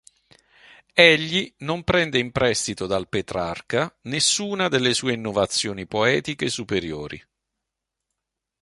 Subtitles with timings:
[0.95, 7.23] Egli non prende in prestito dal Petrarca nessuna delle sue innovazioni poetiche superiori.